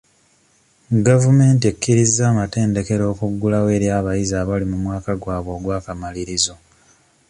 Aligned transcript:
Gavumenti 1.07 1.63
ekkirizza 1.71 2.23
amatendekero 2.31 3.03
okuggulawo 3.13 3.67
eri 3.75 3.87
abayizi 3.99 4.35
abali 4.41 4.65
mu 4.71 4.77
mwaka 4.83 5.11
gwabwe 5.21 5.51
ogw'akamalirizo. 5.57 6.55